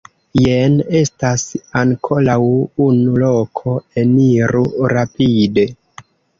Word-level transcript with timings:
Jen 0.43 0.77
estas 0.99 1.43
ankoraŭ 1.81 2.39
unu 2.87 3.21
loko, 3.27 3.77
eniru 4.07 4.67
rapide. 4.97 5.71